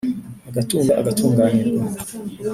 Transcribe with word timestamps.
Agatunga 0.49 0.91
agatunganirwa 1.01 1.83